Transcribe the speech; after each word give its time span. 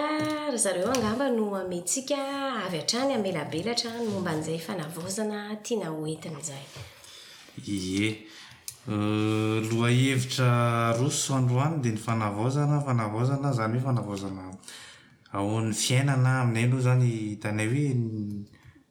zareo 0.57 0.91
angamba 0.93 1.29
no 1.31 1.57
amesika 1.57 2.19
avy 2.67 2.79
atrany 2.85 3.15
amelabelatra 3.15 3.93
nomba 4.09 4.33
n'izay 4.39 4.59
fanavozana 4.67 5.57
tiana 5.63 5.87
hoentiny 5.95 6.39
zay 6.51 6.65
e 7.77 7.79
Euh, 8.87 9.65
loaevitra 9.73 10.93
roso 11.01 11.35
androany 11.35 11.81
di 11.81 11.89
ny 11.91 11.97
fanavzana 11.97 12.83
fanavzana 12.85 13.51
zany 13.53 13.79
hoe 13.79 13.81
fanavzana 13.81 14.43
aon'ny 15.33 15.73
fiainana 15.73 16.43
aminay 16.43 16.65
aloha 16.69 16.83
zany 16.83 17.39
tanyy 17.39 17.69
hoe 17.73 18.45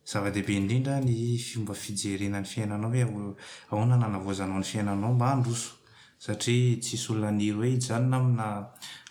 zava-dehibe 0.04 0.50
indrindra 0.58 0.98
ny 0.98 1.38
fomba 1.38 1.74
fijerena 1.76 2.40
ny 2.42 2.46
fiainanao 2.48 2.90
hoe 2.90 3.36
aoana 3.72 3.96
nanavaozanao 4.02 4.58
ny 4.60 4.66
fiainanao 4.66 5.14
mba 5.14 5.28
androso 5.34 5.72
satria 6.18 6.78
tsisy 6.82 7.12
olona 7.12 7.32
niry 7.38 7.56
hoe 7.58 7.70
hijanona 7.78 8.18
amina 8.24 8.48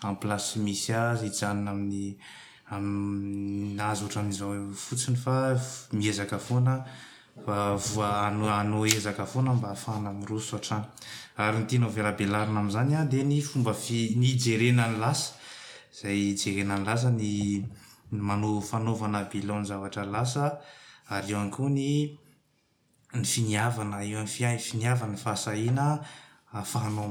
aplasy 0.09 0.59
misy 0.65 0.91
azy 0.93 1.25
ijanona 1.31 1.71
amin'ny 1.71 2.11
aminazo 2.75 4.03
oatran'izao 4.05 4.51
fotsiny 4.85 5.15
fa 5.23 5.33
miezaka 5.95 6.37
foana 6.47 6.75
favoano 7.45 8.77
ezaka 8.85 9.25
foana 9.25 9.53
mba 9.57 9.69
afahanamiroso 9.75 10.57
satrano 10.57 10.85
ary 11.43 11.57
ny 11.59 11.65
tianao 11.67 11.89
velabelrina 11.95 12.61
azanya 12.69 12.99
de 13.09 13.19
n 13.25 13.31
fomba 13.41 13.73
fny 13.73 14.21
ijerena 14.31 14.85
ny 14.87 14.97
lasa 15.01 15.33
zay 15.91 16.19
ijerenan 16.33 16.81
lasa 16.85 17.09
nymano 17.09 18.61
fanaovanabelaony 18.61 19.65
zavatra 19.65 20.05
lasa 20.05 20.45
ary 21.09 21.31
eo 21.33 21.39
an 21.41 21.49
koa 21.49 21.69
ny 21.69 22.17
ny 23.17 23.23
finiavana 23.25 23.97
o 24.21 24.25
finiavanany 24.25 25.17
fahasahina 25.17 26.03
afahanao 26.53 27.09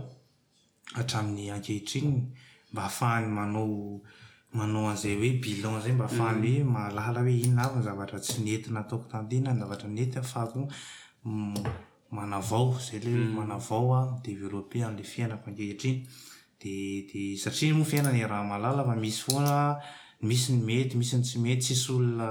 atramin'ny 0.95 1.51
ankehitriny 1.51 2.23
mba 2.71 2.81
ahafahany 2.85 3.27
manao 3.27 4.01
manao 4.53 4.87
an'izay 4.91 5.15
hoe 5.19 5.31
bilon 5.43 5.81
zay 5.81 5.91
mba 5.93 6.05
ahafahany 6.05 6.51
mm. 6.63 6.63
hoe 6.63 6.73
mahalala 6.73 7.19
hoe 7.23 7.35
ino 7.39 7.55
na 7.55 7.63
ako 7.67 7.75
ny 7.79 7.83
zavatra 7.85 8.19
tsy 8.19 8.37
nientina 8.45 8.79
ataoko 8.85 9.05
tantena 9.11 9.51
ny 9.53 9.59
zavatra 9.61 9.89
nyety 9.89 10.15
hafahako 10.19 10.61
manavao 12.15 12.67
zay 12.79 12.99
la 13.03 13.09
mm. 13.09 13.35
manavao 13.35 13.87
a 13.95 13.99
develope 14.23 14.77
amla 14.83 15.03
fiainako 15.03 15.45
ankehitr 15.51 15.87
iny 15.87 15.99
di 16.61 17.03
dia 17.11 17.37
satria 17.37 17.75
moa 17.77 17.85
fiainany 17.85 18.25
raha 18.27 18.43
malala 18.43 18.81
fa 18.87 18.95
misy 18.95 19.19
foana 19.25 19.77
misy 20.29 20.53
ny 20.53 20.61
mety 20.69 20.93
misy 20.97 21.13
ny 21.17 21.23
tsy 21.27 21.37
mety 21.45 21.61
tsisy 21.61 21.91
olona 21.93 22.27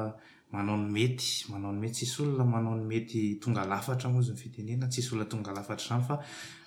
manao 0.56 0.76
ny 0.76 0.88
mety 0.96 1.28
manao 1.52 1.72
ny 1.72 1.80
mety 1.80 1.94
tsisy 1.94 2.16
olona 2.22 2.44
manao 2.54 2.74
ny 2.76 2.84
mety 2.92 3.20
tonga 3.42 3.62
lafatra 3.72 4.08
n 4.10 4.12
zy 4.22 4.30
ny 4.32 4.38
fitenena 4.40 4.86
tsisy 4.88 5.08
olona 5.14 5.28
tonga 5.32 5.50
lafatra 5.58 5.90
any 5.96 6.04
fa 6.08 6.14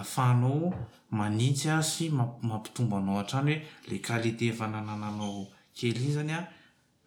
afahnao 0.00 0.72
manitsya 1.18 1.74
sy 1.82 2.04
mampitomboanao 2.48 3.16
hatrany 3.20 3.50
hoe 3.50 3.60
la 3.90 3.96
kalité 4.06 4.46
fananananao 4.58 5.42
kely 5.76 5.98
iny 6.00 6.12
zanya 6.18 6.38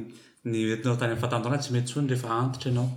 etnaotany 0.44 1.12
ami'nfatandana 1.12 1.56
tsy 1.62 1.70
mety 1.72 1.86
tsony 1.92 2.08
reheaantitra 2.12 2.70
anao 2.72 2.88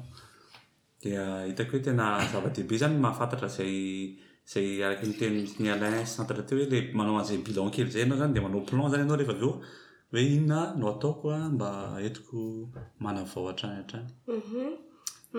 dihitako 1.03 1.73
hoetena 1.77 2.05
zava-dehibe 2.31 2.75
zany 2.83 2.95
mahafantatra 3.03 3.47
azay 3.49 4.69
arkteylnsantatrate 4.87 6.81
manaazay 6.99 7.37
bian 7.45 7.69
keyanndmanaoplannyainono 7.75 9.53
ataoko 10.93 11.27
mba 11.55 11.69
entiko 12.07 12.37
manavaoatranyatany 13.05 14.05
mhm. 14.37 14.65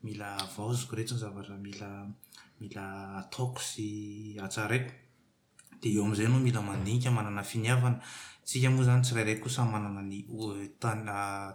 eila 0.10 0.28
vaoziko 0.56 0.92
retony 1.00 1.22
zavatramila 1.24 2.90
ataoko 3.24 3.60
sy 3.72 3.90
atsaraiko 4.46 4.92
dia 5.80 5.96
eo 5.96 6.04
am'zay 6.08 6.28
no 6.28 6.40
mila 6.48 6.60
mandinka 6.70 7.10
manana 7.18 7.44
finiavana 7.52 8.00
tsika 8.46 8.68
moa 8.70 8.84
zany 8.84 9.02
tsi 9.02 9.16
rayraky 9.16 9.42
kosa 9.42 9.64
manana 9.66 10.02
ny 10.04 10.26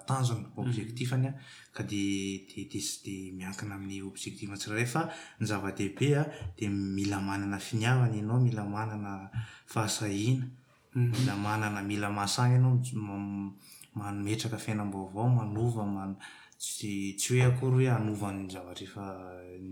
tanjonybjetifnya 0.09 1.35
ka 1.73 1.83
dedees 1.85 3.03
de 3.05 3.33
miankina 3.37 3.75
amin'ny 3.77 4.01
objetif 4.03 4.49
tsayra 4.57 4.87
fa 4.87 5.11
ny 5.41 5.47
zava-dehibea 5.47 6.23
de 6.57 6.69
mila 6.69 7.21
manana 7.21 7.59
finiavany 7.61 8.17
ianao 8.19 8.41
mila 8.41 8.65
manana 8.65 9.31
fahasahinaa 9.69 10.49
mhm. 10.97 11.85
mila 11.87 12.09
ahaany 12.09 12.57
naoeakfiainabaovao 12.65 15.29
mavtsy 15.29 17.17
oe 17.35 17.43
aory 17.45 17.85
oe 17.87 17.91
anovany 17.99 18.49
zavaehfa 18.53 19.05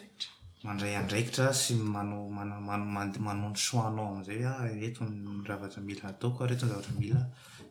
mandray 0.65 0.93
andraikitra 1.01 1.47
sy 1.61 1.73
manao 1.95 2.21
manao 2.69 3.33
n'ny 3.35 3.57
soanao 3.67 4.05
amizay 4.11 4.41
a 4.49 4.51
ah, 4.53 4.67
reto 4.81 5.01
ravatra 5.49 5.79
mila 5.87 6.03
ataoko 6.13 6.39
reto 6.51 6.63
ny 6.65 6.71
zavatra 6.71 6.93
mila 7.01 7.21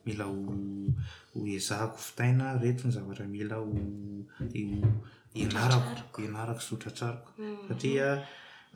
mila 0.07 0.25
ho 0.33 0.37
ho 1.33 1.38
izahako 1.59 1.97
fitaina 2.09 2.47
reto 2.64 2.81
ny 2.88 2.93
zavatra 2.99 3.25
mila 3.37 3.57
hoio 3.64 3.83
enarakonarako 5.43 6.62
sotratsariko 6.69 7.31
mhm. 7.40 7.57
satria 7.67 8.09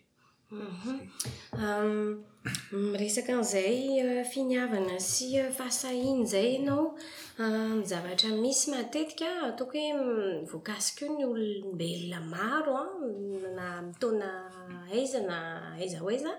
Mhm. 0.51 2.23
miresaka 2.71 3.31
izay 3.41 3.79
uh, 4.05 4.23
finiavana 4.33 4.97
sy 5.11 5.27
uh, 5.41 5.47
fahasahiny 5.57 6.23
zay 6.31 6.47
ianao 6.57 6.83
nyzavatra 7.79 8.29
misy 8.41 8.65
matetika 8.75 9.27
ataoko 9.49 9.77
hoe 9.79 9.93
mm, 9.93 10.45
voankasika 10.51 11.03
o 11.09 11.13
ny 11.17 11.23
olombelona 11.33 12.19
maro 12.33 12.73
a 12.77 12.81
ah, 12.83 12.91
mm, 13.01 13.45
na 13.57 13.65
mitona 13.87 14.27
aiza 14.91 15.19
na 15.29 15.37
aizahoaiza 15.79 16.31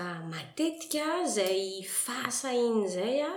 ah, 0.00 0.20
matetika 0.32 1.04
zay 1.36 1.82
fahasahiny 2.02 2.82
zay 2.96 3.16
a 3.30 3.32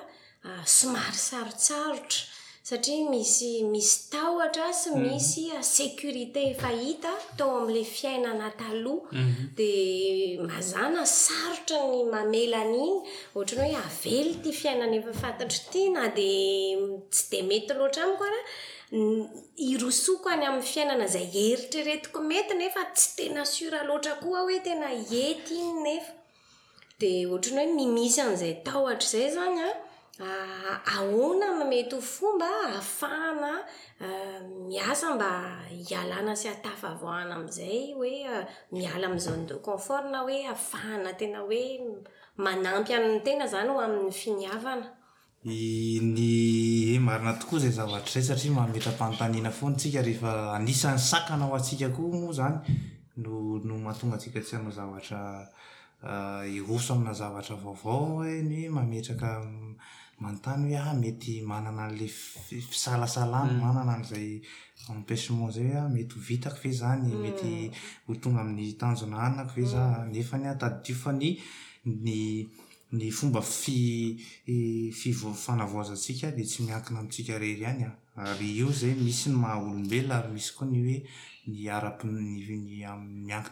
ah, 0.48 0.64
somary 0.78 1.20
sarotsarotra 1.30 2.22
satria 2.70 3.08
misy 3.12 3.52
misy 3.74 3.96
taotra 4.14 4.68
sy 4.80 4.90
mhm. 4.92 5.04
misy 5.04 5.46
secirité 5.76 6.42
efahita 6.54 7.14
tao 7.40 7.52
amla 7.62 7.84
fiainana 7.98 8.48
taloha 8.62 9.22
mhm. 9.24 9.46
dia 9.60 10.44
mazana 10.50 11.04
sarotra 11.24 11.80
ny 11.92 12.02
mamela 12.16 12.58
ana 12.66 12.76
iny 12.88 12.98
ohtrany 13.40 13.72
hoe 13.76 13.84
avely 13.92 14.34
ty 14.44 14.52
fiainana 14.62 14.96
efafatatro 15.02 15.62
ty 15.74 15.84
na 15.96 16.04
dia 16.20 17.00
tsy 17.14 17.24
di 17.32 17.40
mety 17.52 17.74
loatra 17.80 18.04
aiko 18.10 18.28
ra 18.36 18.42
irosokoany 19.72 20.46
amin'ny 20.50 20.70
fiainana 20.74 21.08
zay 21.16 21.26
heritreretiko 21.40 22.20
mety 22.34 22.54
nefa 22.64 22.84
tsy 23.00 23.08
tena 23.18 23.44
sira 23.56 23.80
loatra 23.90 24.14
koa 24.24 24.42
hoe 24.46 24.60
tena 24.70 24.88
et 25.26 25.46
iny 25.62 25.74
nefa 25.86 26.12
di 27.02 27.12
ohatrany 27.34 27.68
hoe 27.68 27.76
mimisy 27.82 28.22
an'izay 28.28 28.56
taotra 28.70 29.08
zay 29.16 29.28
zany 29.40 29.60
a 29.68 29.76
Ah, 30.20 30.82
ahona 30.98 31.54
mamety 31.62 31.94
ho 31.96 32.02
fomba 32.02 32.48
afahana 32.80 33.60
ah, 34.02 34.42
miasa 34.66 35.14
mba 35.14 35.62
hialana 35.70 36.34
sy 36.34 36.50
atafavoahana 36.50 37.38
ami'izay 37.38 37.94
hoe 37.94 38.26
ah, 38.26 38.42
miala 38.74 39.14
ami'izao 39.14 39.38
nydo 39.38 39.62
confortna 39.62 40.26
hoe 40.26 40.42
afahana 40.50 41.14
tena 41.20 41.46
hoe 41.46 41.62
manampy 42.42 42.98
an'ny 42.98 43.22
tena 43.22 43.46
zany 43.46 43.70
ho 43.70 43.78
amin'ny 43.78 44.10
finiavana 44.10 44.90
ny 45.46 46.98
e 46.98 46.98
marina 46.98 47.38
tokoa 47.38 47.60
izay 47.62 47.74
zavatra 47.78 48.10
zay 48.18 48.26
satria 48.30 48.52
mametrampanotaniana 48.58 49.52
fony 49.54 49.78
tsika 49.78 50.02
rehefa 50.02 50.58
anisan'ny 50.58 50.98
sakanao 51.12 51.54
atsika 51.54 51.94
koa 51.96 52.10
moa 52.22 52.34
zany 52.40 52.58
no 53.22 53.62
no 53.62 53.74
mahatonga 53.86 54.18
tsika 54.18 54.42
tsyanao 54.42 54.74
zavatra 54.74 55.20
ihoso 56.58 56.90
amina 56.98 57.14
zavatra 57.14 57.54
vaovao 57.64 58.02
hoe 58.10 58.34
ny 58.50 58.66
mametraka 58.74 59.30
manontany 60.20 60.68
hoe 60.74 60.78
a 60.80 60.90
ah, 60.90 60.94
mety 60.98 61.42
manana 61.46 61.84
an'la 61.86 62.08
fisalasalana 62.72 63.54
mm. 63.54 63.62
manana 63.62 64.04
'zay 64.04 64.32
ampêsement 64.90 65.48
ah, 65.48 65.52
zay 65.52 65.72
a 65.78 65.88
mety 65.90 66.16
ho 66.16 66.22
vitako 66.28 66.58
ve 66.64 66.72
zany 66.74 67.12
mm. 67.14 67.20
mety 67.24 67.50
ho 68.08 68.14
tonga 68.16 68.42
amin'ny 68.42 68.74
tanjonahanako 68.80 69.54
ve 69.56 69.64
za 69.74 69.84
mm. 69.86 70.00
nefany 70.14 70.48
ah, 70.48 70.58
tadidio 70.62 70.96
fa 71.02 71.12
ny 71.12 71.32
ny 72.98 73.12
fomba 73.18 73.42
fififanavoazatsika 73.42 76.28
dia 76.36 76.46
tsy 76.46 76.58
miankina 76.64 77.00
amitsika 77.00 77.36
rery 77.38 77.66
anya 77.66 77.92
ary 78.16 78.50
io 78.60 78.68
zay 78.72 78.94
misy 78.96 79.30
ny 79.30 79.36
maha 79.38 79.58
olombelona 79.62 80.16
ary 80.18 80.30
misy 80.34 80.52
koa 80.56 80.68
ny 80.68 80.80
oe 80.86 80.98
ny 81.50 81.58
arap 81.70 81.98
miankina 82.04 82.92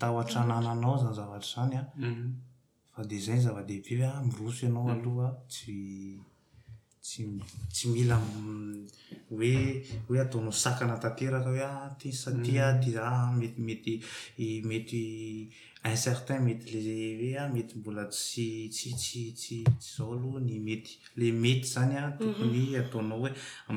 tahoatra 0.00 0.40
mm. 0.42 0.48
nananao 0.50 0.94
zan 1.02 1.14
zavatra 1.18 1.48
zany 1.54 1.74
an 1.82 1.86
ah. 1.86 1.88
mm. 2.10 2.28
fa 2.94 3.00
dea 3.08 3.18
zay 3.24 3.34
ny 3.38 3.44
zava-dehibe 3.46 3.94
vea 4.00 4.12
miroso 4.26 4.60
ianao 4.66 4.86
aloha 4.94 5.28
tsy 5.52 5.76
tsy 7.04 7.88
mila 7.92 8.16
hoe 9.28 9.54
hoe 10.08 10.20
ataonao 10.24 10.52
sakana 10.64 10.96
tanteraka 11.02 11.50
hoe 11.50 11.60
a 11.64 11.68
ah, 11.70 11.88
ty 11.98 12.08
satya 12.22 12.64
ty 12.80 12.88
za 12.96 13.02
ah, 13.10 13.30
memety 13.40 13.92
mm. 14.00 14.64
ah, 14.64 14.68
mety 14.70 15.00
incertain 15.92 16.40
mety 16.46 16.66
lea 16.72 16.92
hoea 17.16 17.42
mety 17.54 17.72
mbola 17.78 18.04
tsytsy 18.16 19.56
zao 19.96 20.12
aloha 20.14 20.38
ny 20.48 20.56
mety 20.68 20.92
le 21.18 21.26
mety 21.42 21.66
zany 21.74 21.94
a 22.00 22.02
mhm. 22.08 22.16
tokony 22.20 22.62
ataonao 22.82 23.20
hoe 23.22 23.32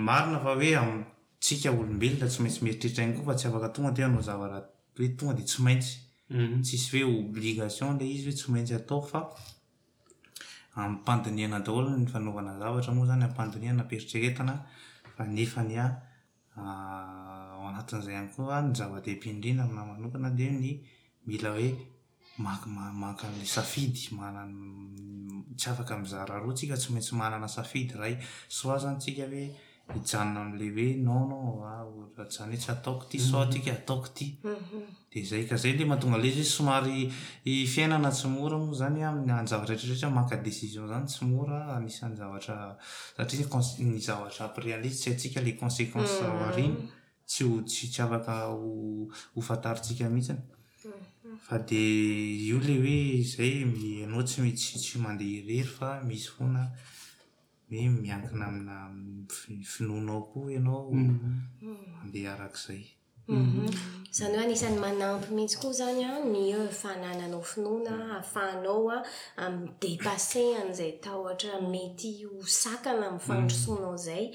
marina 0.07 0.37
fa 0.43 0.51
hoe 0.57 0.69
amitsika 0.81 1.69
olombelo 1.79 2.15
da 2.21 2.27
tsy 2.31 2.39
maintsy 2.43 2.61
metytretrainy 2.65 3.13
koa 3.15 3.25
fa 3.27 3.35
tsy 3.39 3.45
afaka 3.47 3.69
tonga 3.75 3.91
ty 3.95 4.01
anao 4.03 4.21
zava 4.29 4.45
rah 4.51 4.63
hoe 4.97 5.09
tonga 5.17 5.33
di 5.39 5.43
tsy 5.49 5.59
maintsy 5.65 5.93
mhm. 6.37 6.57
tsisy 6.65 6.87
hoe 7.03 7.19
obligation 7.25 7.89
la 7.99 8.05
izy 8.15 8.23
hoe 8.27 8.33
tsy 8.37 8.47
maintsy 8.53 8.73
atao 8.75 9.01
fa 9.11 9.19
amin'ny 10.77 10.99
mpandiniana 11.01 11.59
daholona 11.65 11.97
ny 11.97 12.07
fanaovana 12.13 12.51
zavatra 12.61 12.91
moa 12.97 13.05
zany 13.09 13.23
ami'pandinihana 13.25 13.83
peritreretina 13.89 14.53
fa 15.15 15.23
nefa 15.35 15.61
ny 15.67 15.73
a 15.83 15.85
o 17.59 17.61
anatin'izay 17.69 18.13
ihany 18.15 18.29
koaa 18.35 18.61
ny 18.65 18.71
zava-dehimpiindrina 18.77 19.61
aminah 19.65 19.85
manokana 19.89 20.29
di 20.37 20.45
ny 20.61 20.67
mila 21.27 21.49
hoe 21.57 21.69
makmaka 22.43 23.25
'la 23.33 23.45
safidy 23.55 24.03
mana 24.19 24.41
tsy 25.57 25.65
afaka 25.71 25.93
mizara 26.03 26.35
roatsika 26.45 26.75
tsy 26.81 26.87
maintsy 26.93 27.13
manana 27.19 27.47
safidy 27.57 27.93
raha 28.01 28.17
soazany 28.59 28.97
tsika 29.01 29.25
hoe 29.33 29.45
ijanona 29.95 30.39
amle 30.41 30.65
ah, 30.67 30.73
hoe 30.77 30.93
nonnnan 31.05 31.39
o 32.17 32.23
tsy 32.29 32.61
ataoko 32.75 33.03
ty 33.11 33.17
saotka 33.19 33.59
mhm. 33.59 33.71
ataoko 33.77 34.07
ty 34.17 34.25
mhm. 34.43 34.81
d 35.11 35.13
zay 35.29 35.43
ka 35.47 35.55
zay 35.55 35.73
le 35.77 35.83
mahatonga 35.85 36.17
le 36.23 36.29
z 36.31 36.33
somary 36.55 36.97
fiainana 37.73 38.09
tsy 38.17 38.27
mora 38.35 38.57
moa 38.57 38.73
zany 38.81 38.99
ah, 39.07 39.11
my 39.15 39.21
anjavatrrrtra 39.41 40.07
maka 40.11 40.35
deiion 40.45 40.87
zany 40.91 41.05
tsy 41.11 41.21
mora 41.29 41.59
aisasatny 41.79 43.97
zavatra 44.07 44.43
apreizy 44.47 44.91
sy 45.01 45.07
atsika 45.13 45.39
le 45.45 45.51
consequence 45.61 46.15
mhm. 46.21 46.55
riny 46.57 46.75
syhsy 47.31 47.85
tsy 47.91 47.99
afaka 48.05 48.35
hofatarisika 49.35 50.05
mihitsiny 50.15 50.41
ad 51.55 51.69
io 51.71 52.57
le 52.67 52.75
oe 52.85 53.01
zay 53.33 53.53
mnao 53.71 54.21
tsytsy 54.29 54.93
mandeha 55.03 55.37
irery 55.39 55.63
fa 55.75 55.89
misy 56.07 56.27
fona 56.33 56.63
hoe 57.71 57.89
miankina 57.89 58.45
amina 58.47 58.91
finoanaao 59.63 60.21
koa 60.21 60.51
ianao 60.51 60.91
mhm. 60.91 61.75
ambe 62.03 62.27
arak'izay 62.33 62.83
mhm. 63.27 63.65
izany 64.11 64.35
hoe 64.35 64.43
anisan'ny 64.43 64.79
manampy 64.79 65.33
mihitsy 65.35 65.57
koa 65.61 65.71
izany 65.75 66.03
an 66.13 66.21
ny 66.33 66.53
fananaanao 66.81 67.41
finoana 67.41 67.91
ahafahanao 68.11 68.91
an 68.91 69.03
amy 69.45 69.69
depasse 69.81 70.43
an'izay 70.61 70.91
ta 71.03 71.11
oatra 71.23 71.53
mety 71.71 72.11
ho 72.29 72.37
sakana 72.61 73.03
aminny 73.07 73.19
mhm. 73.19 73.25
fandrosonao 73.27 73.97
zay 74.05 74.25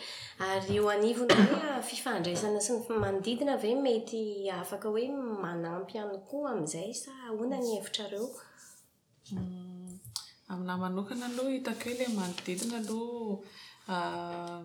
ary 0.48 0.76
eo 0.76 0.86
anivona 0.94 1.34
hoe 1.34 1.82
fifandraisana 1.88 2.60
sy 2.64 2.72
ny 2.76 2.82
manodidina 3.02 3.52
ave 3.58 3.70
mety 3.84 4.22
afaka 4.60 4.86
hoe 4.92 5.04
manampy 5.44 5.94
any 6.04 6.18
koa 6.28 6.46
amin'izay 6.52 6.92
sa 7.02 7.12
hoanany 7.36 7.68
hevitrareo 7.76 8.28
mm. 9.32 9.81
aminah 10.52 10.78
manokana 10.84 11.26
aloha 11.30 11.50
hitako 11.54 11.86
e 11.88 11.92
ila 11.96 12.08
manodidina 12.18 12.76
alo 12.82 13.00
ah, 13.88 14.64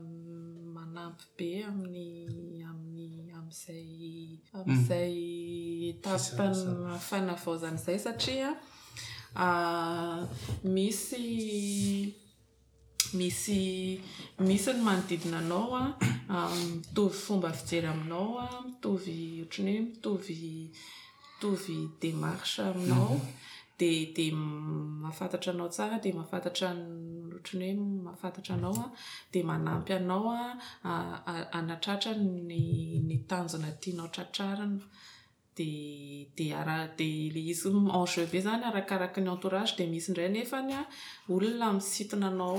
manampy 0.75 1.29
be 1.37 1.49
amin'ny 1.69 2.63
amin'ny 2.71 3.31
amin'izay 3.37 3.89
ami'iizay 4.57 5.15
tapitana 6.03 6.99
fana 7.07 7.33
vaozany 7.43 7.77
izay 7.81 7.99
satria 8.05 8.49
ah, 9.45 10.17
misy 10.75 11.25
misy 13.19 13.59
misy 14.47 14.69
ny 14.77 14.81
manodidina 14.87 15.37
anao 15.43 15.65
an 15.81 15.89
ah, 16.37 16.51
mitovy 16.69 17.17
fomba 17.25 17.49
fijery 17.57 17.87
aminao 17.93 18.25
an 18.43 18.53
mitovy 18.67 19.17
otrany 19.45 19.71
hoe 19.77 19.87
mitovy 19.87 20.39
mitovy 21.31 21.75
demarsha 22.01 22.61
aminao 22.73 23.11
mhm. 23.15 23.47
di 23.77 23.89
dia 24.17 24.33
mahafantatra 24.33 25.49
anao 25.53 25.69
tsara 25.73 25.97
dia 26.03 26.13
mahafantatraoatrany 26.17 27.67
hoe 27.77 27.87
mahafantatra 28.05 28.53
anao 28.57 28.73
an 28.85 28.91
dia 29.31 29.43
manampy 29.49 29.91
anao 30.01 30.25
an 30.33 31.43
anatratra 31.59 32.11
nny 32.23 33.13
tanjona 33.29 33.69
tianao 33.81 34.07
tratrarana 34.13 34.79
dia 35.57 36.25
dia 36.37 36.53
ara- 36.61 36.91
dia 36.99 37.31
la 37.33 37.41
izy 37.51 37.65
angeu 37.97 38.25
be 38.31 38.37
izany 38.43 38.63
arakaraka 38.69 39.19
ny 39.23 39.29
antourage 39.35 39.71
dia 39.77 39.87
misy 39.93 40.07
indray 40.09 40.29
nefany 40.37 40.71
a 40.79 40.81
olona 41.33 41.67
misitina 41.77 42.27
anao 42.31 42.57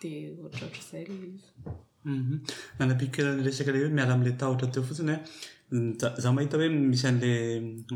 dia 0.00 0.18
ohatra 0.40 0.62
ohatraizay 0.66 1.04
lahy 1.10 1.28
izy 1.38 1.48
mhm. 2.14 2.34
nanampikelany 2.78 3.40
resaka 3.48 3.70
iley 3.72 3.84
e 3.90 3.94
miara 3.98 4.12
ami'la 4.16 4.32
tahotra 4.42 4.66
teo 4.74 4.82
fotsiny 4.88 5.14
eh? 5.16 5.20
mm, 5.74 5.90
zaho 6.22 6.32
mahita 6.36 6.54
hoe 6.60 6.68
misy 6.92 7.06
ala 7.10 7.32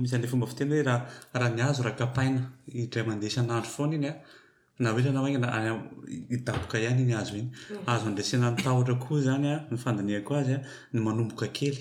misy 0.03 0.14
an'ilay 0.17 0.31
fomba 0.33 0.50
fitena 0.50 0.75
hoe 0.79 0.85
ah 0.97 1.00
raha 1.41 1.50
ni 1.57 1.62
azo 1.69 1.81
raha 1.87 1.99
kapaina 2.03 2.41
idray 2.83 3.05
mandesa 3.11 3.38
anandro 3.45 3.71
foana 3.76 3.95
iny 4.00 4.09
a 4.11 4.12
eh? 4.14 4.19
naoeta 4.78 5.12
na 5.12 5.26
ay 5.52 5.69
a 5.69 5.75
hitaboka 6.31 6.78
ihany 6.81 7.02
iny 7.02 7.14
mm. 7.14 7.21
azo 7.21 7.35
eny 7.40 7.49
azo 7.93 8.04
andresena 8.11 8.49
ny 8.50 8.57
tahtra 8.62 8.95
ko 9.04 9.12
zanya 9.26 9.54
mifandiniako 9.71 10.33
azya 10.40 10.59
ny 10.93 10.99
manomboka 11.07 11.47
kely 11.57 11.78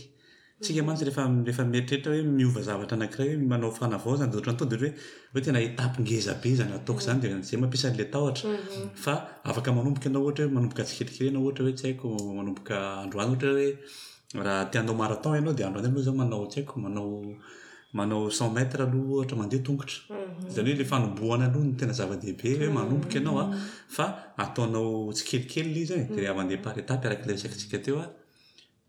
tsika 0.62 0.82
mm. 0.82 0.88
mantsy 0.88 1.04
efaeitrehitra 1.50 2.12
hoe 2.14 2.22
miovazavatra 2.38 2.96
anaray 2.98 3.32
manao 3.52 3.72
fanavaonydrntdotenahitapongezabe 3.80 6.50
zany 6.60 6.74
atoozanyzay 6.80 7.58
mapisa 7.64 7.88
nle 7.94 8.06
tatr 8.14 8.44
mm-hmm. 8.48 8.86
fa 9.04 9.14
afaka 9.50 9.70
manoboka 9.78 10.06
ianao 10.08 10.22
ohatraoe 10.26 10.50
manomboka 10.56 10.82
tsikelikelyna 10.88 11.38
ohaa 11.42 11.62
oe 11.66 11.74
sy 11.80 11.84
haiko 11.88 12.08
manombokaandroany 12.38 13.38
aoerahatinao 14.38 14.96
maraton 15.02 15.34
anao 15.42 15.54
de 15.58 15.64
andro 15.66 15.80
any 15.82 15.88
amo 15.90 16.00
a 16.10 16.12
manao 16.22 16.44
ts 16.52 16.58
aiko 16.60 16.76
manao 16.86 17.10
manaocentmtealohahtmandehatonotrazanyhoe 18.00 20.74
mhm. 20.74 20.80
le 20.80 20.86
fanobohana 20.92 21.46
aloha 21.50 21.66
no 21.68 21.72
tenazava-dehibe 21.82 22.46
hoe 22.50 22.58
mhm. 22.70 22.78
anomboaanaofa 22.84 24.06
ah. 24.08 24.12
mhm. 24.14 24.44
ataonao 24.44 24.88
tsy 25.16 25.24
kelikelya 25.30 25.80
izy 25.84 25.96
ya 26.28 26.32
eh. 26.36 26.42
ndpatparak 26.46 27.22
ah. 27.22 27.26
le 27.28 27.32
resaktsika 27.34 27.78
teoa 27.86 28.06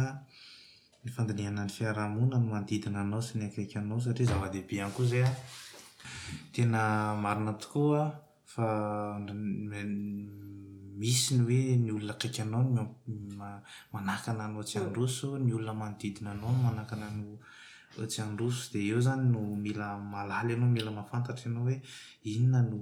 fandiniana 1.15 1.61
ny 1.67 1.73
fiarahamoina 1.77 2.37
ny 2.41 2.47
manodidina 2.53 2.99
anao 3.05 3.21
sy 3.27 3.35
ny 3.39 3.45
akaikyanao 3.47 3.97
satria 4.05 4.29
zava-dehibe 4.33 4.75
any 4.83 4.93
koa 4.95 5.05
izay 5.07 5.25
an 5.29 5.37
tena 6.55 6.81
marina 7.23 7.53
tokoaa 7.63 8.07
fa 8.53 8.67
misy 11.01 11.29
ny 11.37 11.43
hoe 11.49 11.61
ny 11.85 11.89
olona 11.97 12.13
akaikyanao 12.17 12.63
ny 12.65 12.77
manaakana 13.95 14.43
anao 14.47 14.63
tsy 14.69 14.77
androso 14.79 15.27
ny 15.45 15.51
olona 15.57 15.75
manodidina 15.81 16.29
anao 16.33 16.53
no 16.55 16.61
manahakana 16.65 17.07
ny 17.17 17.23
htsy 17.93 18.21
an 18.25 18.35
roso 18.41 18.69
dia 18.73 18.85
eo 18.95 19.01
zany 19.07 19.25
no 19.35 19.43
mila 19.65 19.89
malaly 20.13 20.51
ianao 20.55 20.71
mila 20.77 20.91
mafantatra 20.99 21.45
ianao 21.45 21.65
hoe 21.67 21.77
inona 22.33 22.61
no 22.71 22.79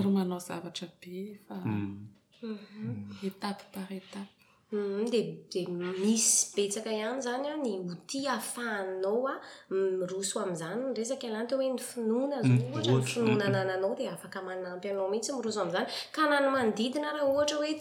Mm, 4.72 5.04
ddi 5.06 5.68
misy 6.00 6.50
betsaka 6.56 6.90
ihany 6.92 7.20
zany 7.22 7.46
a 7.52 7.54
ny 7.56 7.78
oti 7.92 8.24
ahfahanao 8.26 9.22
a 9.28 9.34
mm, 9.70 10.00
miroso 10.00 10.36
amzany 10.44 10.80
nresaka 10.92 11.28
aante 11.36 11.52
oe 11.60 11.68
ny 11.68 11.78
finoana 11.90 12.38
mm, 12.42 12.72
finonanananao 13.04 13.94
di 13.96 14.08
afaka 14.08 14.40
manampy 14.48 14.88
anao 14.90 15.08
mihitsy 15.12 15.32
miroso 15.36 15.60
amizany 15.64 15.86
ka 16.16 16.22
nany 16.32 16.46
manodidina 16.56 17.12
raha 17.14 17.28
ohatra 17.30 17.56
oe 17.62 17.72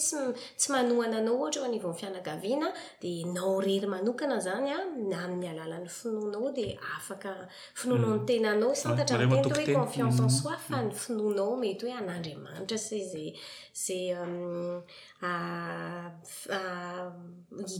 tsy 0.58 0.68
manoana 0.76 1.18
anao 1.24 1.34
ohatra 1.42 1.64
anv 1.72 1.86
mfianagaviana 1.94 2.68
di 3.02 3.12
nao 3.36 3.56
rery 3.66 3.88
manokana 3.94 4.38
zany 4.48 4.68
a 4.76 4.80
namialalan'ny 5.14 5.90
finoanao 5.98 6.52
dia 6.56 6.78
afaka 6.98 7.32
finonao 7.80 8.12
ntenanao 8.22 8.72
santara 8.84 9.24
etoeonfianeensoi 9.40 10.58
fa 10.68 10.78
ny 10.86 10.92
finoanao 11.04 11.52
mety 11.64 11.82
hoe 11.88 11.96
anandrimanitra 12.02 12.78
se 12.88 12.98
za 13.12 13.24
ah, 14.20 14.22
sa 15.22 16.13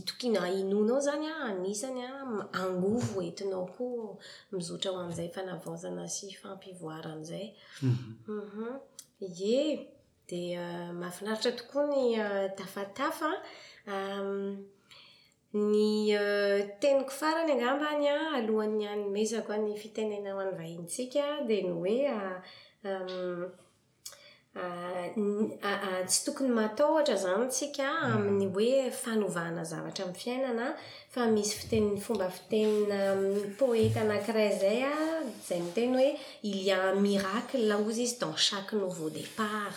itokin 0.00 0.36
inonao 0.62 1.00
zany 1.00 1.26
an 1.28 1.40
amisany 1.56 2.00
an 2.06 2.30
angovo 2.62 3.20
entinao 3.26 3.66
koa 3.74 4.18
mizotra 4.56 4.90
ho 4.90 4.96
aminizay 5.00 5.28
fanavanjana 5.36 6.04
sy 6.16 6.26
fampivoara 6.40 7.08
amiizaym 7.14 7.50
mhm. 7.80 8.34
ie 8.34 8.38
mhm. 8.42 8.66
dia 9.38 9.64
euh, 10.60 10.90
mahafinaritra 11.00 11.52
tokoa 11.60 11.84
ny 11.92 12.00
euh, 12.24 12.50
tafatafan 12.58 13.36
ny 15.70 15.94
euh, 16.22 16.58
teniko 16.80 17.12
farany 17.20 17.52
anambany 17.56 18.06
an 18.14 18.20
alohan'ny 18.38 18.84
anomezako 18.94 19.54
ny 19.64 19.74
fitenena 19.82 20.30
ho 20.34 20.40
any 20.44 20.54
vahintsika 20.60 21.24
dia 21.48 21.62
ny 21.66 21.72
oe 21.80 21.98
Ah, 24.56 25.10
ah, 25.66 25.80
ah, 25.90 26.00
tsy 26.06 26.20
tokony 26.26 26.50
matahotra 26.58 27.16
zany 27.24 27.42
tsika 27.54 27.88
amin'ny 28.12 28.46
hoe 28.56 28.90
fanaovana 29.02 29.62
zavatra 29.70 30.04
amin'ny 30.04 30.20
fiainana 30.24 30.66
fa 31.14 31.20
misy 31.36 31.54
fiteniy 31.60 31.98
fomba 32.06 32.28
fiteninay 32.36 33.50
poeta 33.58 34.00
anakira 34.04 34.44
zay 34.60 34.78
a 34.90 34.94
izay 35.30 35.60
no 35.62 35.70
teny 35.78 35.92
hoe 35.98 36.10
ily 36.50 36.62
ia 36.68 36.78
mirakle 37.06 37.64
la 37.70 37.76
ozy 37.88 38.02
izy 38.06 38.16
dans 38.22 38.38
chaque 38.46 38.74
nouveau 38.82 39.08
depart 39.18 39.76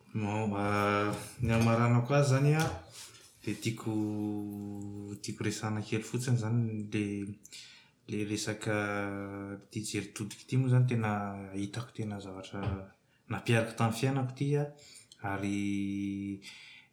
bonnya 0.13 1.57
maranako 1.65 2.11
azy 2.19 2.29
zany 2.31 2.51
an 2.61 2.69
dea 3.43 3.55
tiako 3.61 3.95
tiako 5.21 5.43
resana 5.47 5.79
kely 5.87 6.03
fotsiny 6.09 6.37
zany 6.43 6.61
le 6.93 7.05
le 8.11 8.19
resaka 8.29 8.77
ty 9.71 9.79
jeritodiky 9.89 10.43
tya 10.47 10.57
moa 10.59 10.69
zany 10.73 10.85
tena 10.91 11.11
hitako 11.61 11.91
tena 11.97 12.15
zavatra 12.25 12.59
napiarako 13.31 13.73
tam'ny 13.77 13.95
fiainako 13.99 14.31
ity 14.35 14.47
a 14.61 14.63
ary 15.31 15.61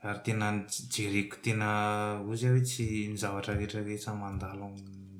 ary 0.08 0.20
tena 0.26 0.46
ny 0.56 0.62
jereko 0.94 1.36
tena 1.44 1.68
ozy 2.30 2.46
a 2.48 2.52
hoe 2.52 2.62
tsy 2.68 2.86
nyzavatra 3.14 3.54
rehetrarehetran 3.58 4.16
mandalo 4.22 4.68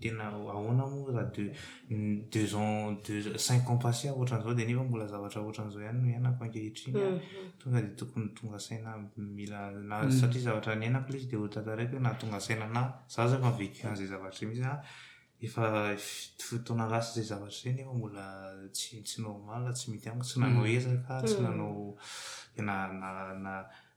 tena 0.00 0.24
ahoana 0.54 0.84
mo 0.92 0.98
rahde 1.16 1.42
deuan 2.32 2.96
deu 3.04 3.32
cinq 3.46 3.62
campassi 3.68 4.06
ohatra 4.08 4.36
n'izao 4.38 4.54
di 4.58 4.64
nefa 4.68 4.84
mbola 4.88 5.06
zavatraoatran'zao 5.12 5.82
hany 5.88 6.00
nianako 6.06 6.40
ankehitrin 6.46 6.94
mm. 6.96 7.18
tonga 7.60 7.78
de 7.84 7.90
tokony 7.98 8.28
tongasainam 8.36 9.00
mm. 9.22 9.38
satria 10.20 10.44
zavatra 10.46 10.72
nianako 10.82 11.08
la 11.12 11.16
izy 11.18 11.28
dehotataraiko 11.32 11.96
natonga 12.06 12.38
saina 12.46 12.66
na 12.76 12.82
za 13.14 13.22
zafavekuhan'zay 13.32 14.08
zavatra 14.12 14.48
mihisy 14.48 14.68
efa 15.46 15.62
tonalasa 16.66 17.10
zay 17.16 17.24
zavatra 17.32 17.58
zay 17.62 17.82
efa 17.82 17.92
mbola 18.00 18.26
stsy 18.78 19.16
namal 19.24 19.62
tsy 19.76 19.86
mity 19.90 20.06
amiko 20.10 20.26
tsy 20.28 20.36
nanao 20.40 20.62
mm. 20.66 20.76
ezaka 20.76 21.14
sy 21.30 21.38
nanao 21.44 21.82
naana 22.68 23.52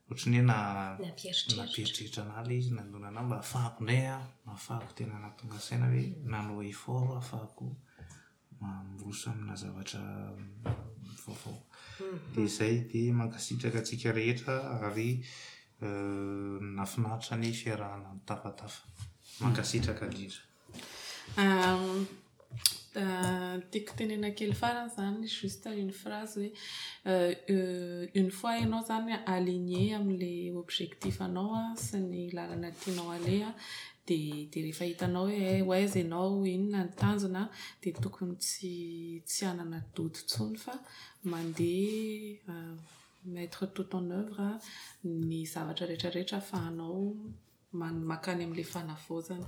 ohatrany 0.09 0.37
hoe 0.37 1.05
nanaperitrehitra 1.47 2.23
ana 2.23 2.35
alay 2.39 2.57
izy 2.57 2.71
nandonana 2.75 3.21
mba 3.23 3.35
ahafahako 3.35 3.79
ndray 3.83 4.05
a 4.07 4.17
aafahako 4.49 4.91
tena 4.97 5.15
natongasaina 5.23 5.85
hoe 5.89 6.05
nanoa 6.31 6.65
ifor 6.73 7.07
afahako 7.21 7.65
mbosa 8.93 9.27
amina 9.31 9.55
zavatra 9.61 10.01
ifaovao 11.15 11.59
mhm. 11.99 12.17
dia 12.35 12.47
zay 12.57 12.75
dia 12.91 13.13
mankasitraka 13.13 13.77
atsika 13.79 14.09
rehetra 14.17 14.55
ary 14.87 15.09
nafinaritra 16.77 17.35
ny 17.41 17.49
fiarahana 17.59 18.09
ny 18.15 18.21
tafatafa 18.29 18.79
mankasitraka 19.39 20.03
indridra 20.09 20.41
da 22.93 23.61
tiako 23.71 23.93
tenenakely 23.97 24.53
farany 24.53 24.89
zany 24.95 25.25
juste 25.43 25.69
une 25.83 25.91
frase 25.91 26.37
hoe 26.37 26.51
euh, 27.07 27.33
euh, 27.49 28.07
une 28.21 28.29
fois 28.31 28.51
anao 28.63 28.83
zany 28.89 29.11
aline 29.33 29.81
amila 29.97 30.31
obzectif 30.63 31.15
anaoa 31.27 31.63
sy 31.85 31.97
ny 32.11 32.23
lalana 32.37 32.69
tianao 32.81 33.09
alea 33.17 33.49
dde 34.07 34.59
rehefa 34.65 34.85
hitanao 34.91 35.25
hoea 35.29 35.55
hoeiza 35.69 35.99
anao 36.05 36.45
inona 36.55 36.81
ntanjona 36.89 37.41
dia 37.81 37.99
tokony 38.03 38.33
tsy 38.43 38.73
tsy 39.27 39.43
anana 39.51 39.79
doto 39.95 40.19
tsony 40.29 40.55
fa 40.65 40.73
mandea 41.31 42.55
matre 43.33 43.65
toute 43.75 43.95
en 44.01 44.09
euvrea 44.19 44.53
ny 45.29 45.39
zavatra 45.53 45.85
rehetrarehetra 45.89 46.37
hafahanao 46.39 47.01
makany 48.11 48.41
amla 48.47 48.63
fana 48.73 48.93
va 49.05 49.17
zany 49.27 49.47